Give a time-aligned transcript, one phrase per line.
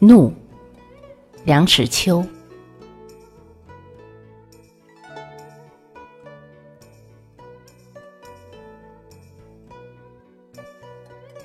[0.00, 0.32] 怒，
[1.44, 2.24] 梁实秋。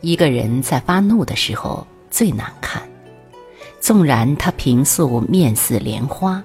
[0.00, 2.82] 一个人在发怒的时候最难看，
[3.80, 6.42] 纵然他平素面似莲花，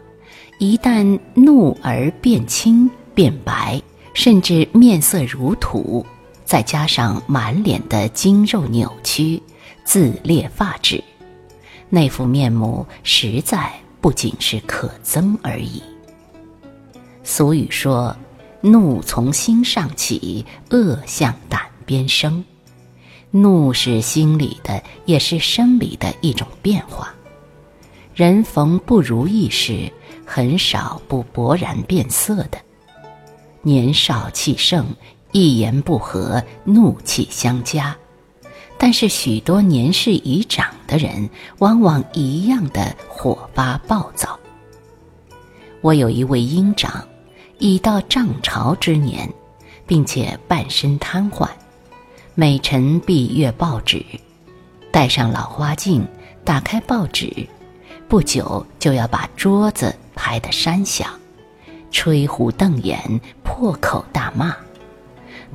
[0.60, 3.82] 一旦怒而变青变白，
[4.14, 6.06] 甚至面色如土，
[6.44, 9.42] 再加上满脸的筋肉扭曲、
[9.86, 11.02] 自裂发质，
[11.96, 13.72] 那副面目实在
[14.02, 15.80] 不仅是可憎而已。
[17.24, 18.18] 俗语说
[18.62, 22.44] ：“怒从心上起，恶向胆边生。”
[23.30, 27.14] 怒是心理的，也是生理的一种变化。
[28.16, 29.92] 人逢不如意事，
[30.26, 32.58] 很少不勃然变色的。
[33.62, 34.84] 年少气盛，
[35.32, 37.96] 一言不合怒气相加；
[38.80, 41.28] 但是许多年事已长的人，
[41.58, 44.40] 往往一样的火发暴躁。
[45.82, 47.08] 我有一位鹰长，
[47.58, 49.28] 已到涨潮之年，
[49.88, 51.50] 并且半身瘫痪。
[52.36, 54.06] 每晨必阅报纸，
[54.92, 56.08] 戴上老花镜，
[56.46, 57.48] 打开报纸，
[58.08, 61.10] 不久就要把桌子拍得山响，
[61.90, 64.56] 吹胡瞪眼，破口大骂。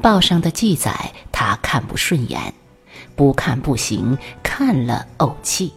[0.03, 2.53] 报上的记载他看不顺眼，
[3.17, 4.17] 不看不行，
[4.59, 5.73] 看了怄气。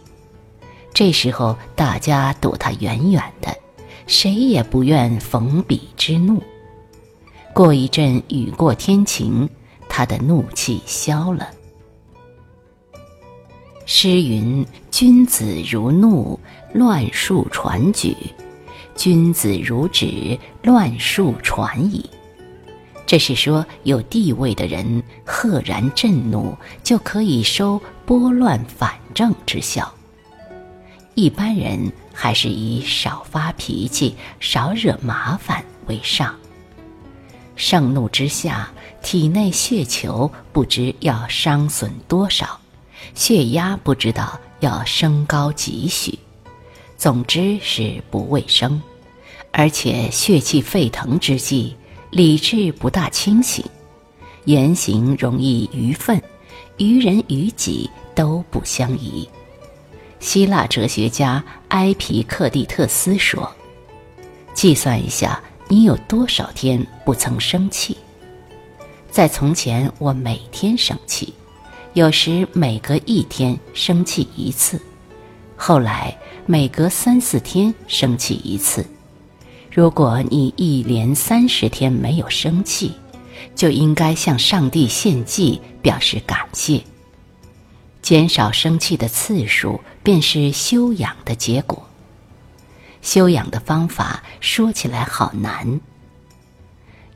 [0.92, 3.56] 这时候大家躲他远远的，
[4.08, 6.42] 谁也不愿逢彼之怒。
[7.54, 9.48] 过一阵雨过天晴。
[9.88, 11.50] 他的怒气消了。
[13.84, 16.40] 诗云：“君子如怒，
[16.72, 18.14] 乱数传举；
[18.96, 22.08] 君子如止，乱数传矣。”
[23.12, 29.92] 这是说，有地位的人赫然震怒，就可以收拨乱反正之效。
[31.12, 36.34] 一般人还是以少发脾气、少惹麻烦为上。
[37.54, 42.58] 盛怒之下，体内血球不知要伤损多少，
[43.14, 46.18] 血压不知道要升高几许，
[46.96, 48.80] 总之是不卫生，
[49.50, 51.76] 而且血气沸腾之际，
[52.12, 53.64] 理智不大清醒，
[54.44, 56.22] 言行容易愚愤，
[56.76, 59.26] 于人于己都不相宜。
[60.20, 63.50] 希腊哲学家埃皮克蒂特斯说
[64.54, 67.96] ：“计算一下。”你有多少天不曾生气？
[69.10, 71.32] 在从前，我每天生气，
[71.94, 74.78] 有时每隔一天生气一次，
[75.56, 78.84] 后来每隔三四天生气一次。
[79.74, 82.92] 如果你一连三十天没有生气，
[83.54, 86.82] 就应该向上帝献祭，表示感谢。
[88.02, 91.82] 减少生气的次数，便是修养的结果。
[93.00, 95.80] 修养的方法说起来好难。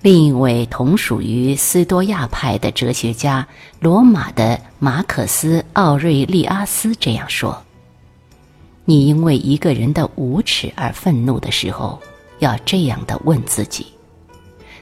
[0.00, 3.46] 另一位同属于斯多亚派的哲学家，
[3.80, 7.62] 罗马的马可斯·奥瑞利阿斯这样说
[8.86, 12.00] ：“你因为一个人的无耻而愤怒的时候，
[12.38, 13.86] 要这样的问自己：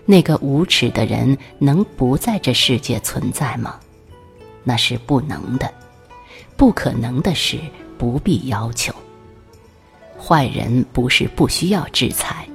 [0.05, 3.79] 那个无耻的人能不在这世界存在吗？
[4.63, 5.73] 那是不能的。
[6.57, 7.59] 不可能的事，
[7.99, 8.95] 不必要求。”
[10.17, 12.49] 坏人不是不需要制裁，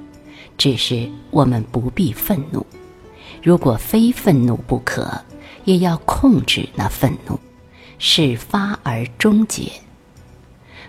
[0.57, 2.65] 只是我们不必愤怒。
[3.43, 5.21] 如果非愤怒不可，
[5.65, 7.39] 也要控制那愤怒，
[7.99, 9.71] 使发而终结。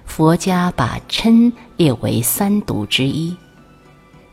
[0.06, 3.36] 佛家把嗔列为三毒之一，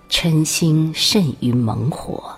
[0.09, 2.34] 嗔心甚于猛火，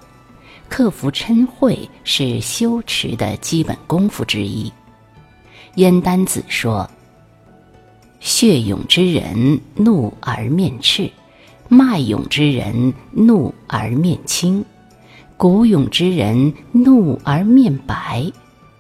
[0.68, 4.72] 克服嗔恚是修持的基本功夫之一。
[5.76, 6.90] 燕丹子说。
[8.22, 11.10] 血勇之人怒而面赤，
[11.70, 14.66] 脉勇之人怒而面青，
[15.38, 18.30] 骨勇之人怒而面白，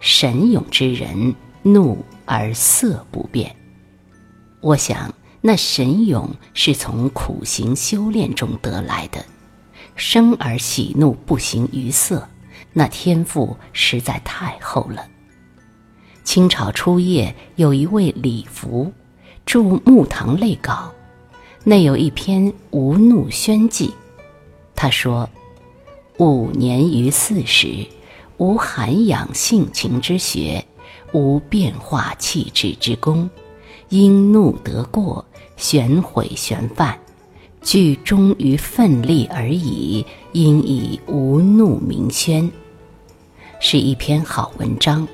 [0.01, 1.33] 神勇之人
[1.63, 3.55] 怒而色不变。
[4.59, 5.09] 我想，
[5.41, 9.25] 那神勇是从苦行修炼中得来的，
[9.95, 12.27] 生而喜怒不形于色，
[12.73, 15.07] 那天赋实在太厚了。
[16.23, 18.91] 清朝初叶有一位李福。
[19.45, 20.93] 著《木堂类稿》，
[21.63, 23.87] 内有一篇《无怒宣记》。
[24.75, 25.27] 他说
[26.19, 27.87] ：“五年于四时，
[28.37, 30.63] 无涵养性情之学，
[31.13, 33.27] 无变化气质之功，
[33.89, 35.25] 因怒得过，
[35.57, 36.97] 旋悔旋犯，
[37.61, 42.49] 具忠于奋力而已，因以无怒名宣。”
[43.59, 45.07] 是一篇好文章。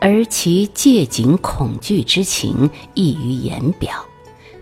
[0.00, 3.92] 而其借景恐惧之情溢于言表，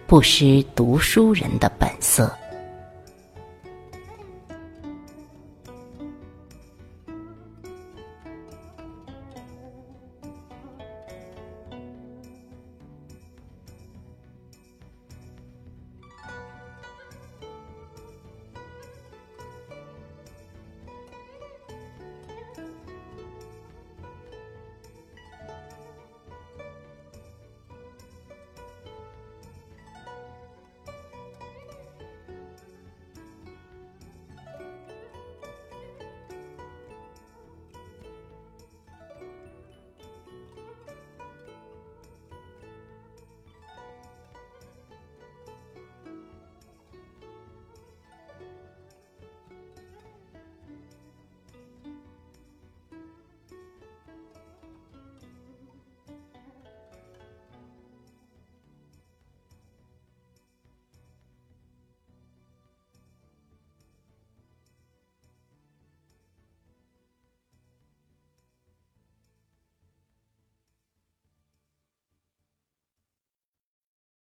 [0.07, 2.33] 不失读书人的本色。